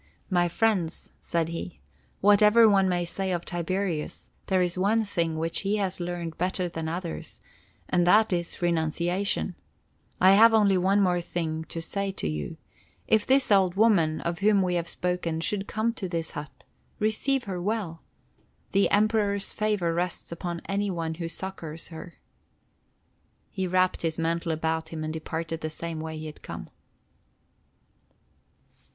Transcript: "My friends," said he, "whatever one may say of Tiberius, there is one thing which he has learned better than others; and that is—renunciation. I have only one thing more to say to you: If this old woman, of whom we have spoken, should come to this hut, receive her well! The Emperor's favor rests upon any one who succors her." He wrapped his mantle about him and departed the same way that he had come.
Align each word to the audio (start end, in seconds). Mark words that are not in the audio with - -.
"My 0.31 0.49
friends," 0.49 1.13
said 1.19 1.49
he, 1.49 1.79
"whatever 2.21 2.67
one 2.67 2.89
may 2.89 3.05
say 3.05 3.31
of 3.31 3.45
Tiberius, 3.45 4.31
there 4.47 4.63
is 4.63 4.75
one 4.75 5.03
thing 5.05 5.37
which 5.37 5.59
he 5.59 5.75
has 5.75 5.99
learned 5.99 6.39
better 6.39 6.67
than 6.67 6.89
others; 6.89 7.39
and 7.87 8.07
that 8.07 8.33
is—renunciation. 8.33 9.53
I 10.19 10.31
have 10.33 10.55
only 10.55 10.75
one 10.75 11.03
thing 11.21 11.53
more 11.59 11.63
to 11.65 11.81
say 11.83 12.11
to 12.13 12.27
you: 12.27 12.57
If 13.07 13.27
this 13.27 13.51
old 13.51 13.75
woman, 13.75 14.21
of 14.21 14.39
whom 14.39 14.63
we 14.63 14.73
have 14.73 14.87
spoken, 14.87 15.39
should 15.39 15.67
come 15.67 15.93
to 15.93 16.09
this 16.09 16.31
hut, 16.31 16.65
receive 16.97 17.43
her 17.43 17.61
well! 17.61 18.01
The 18.71 18.89
Emperor's 18.89 19.53
favor 19.53 19.93
rests 19.93 20.31
upon 20.31 20.63
any 20.67 20.89
one 20.89 21.13
who 21.13 21.27
succors 21.29 21.89
her." 21.89 22.15
He 23.51 23.67
wrapped 23.67 24.01
his 24.01 24.17
mantle 24.17 24.51
about 24.51 24.89
him 24.89 25.03
and 25.03 25.13
departed 25.13 25.61
the 25.61 25.69
same 25.69 25.99
way 25.99 26.13
that 26.15 26.19
he 26.21 26.25
had 26.25 26.41
come. 26.41 26.71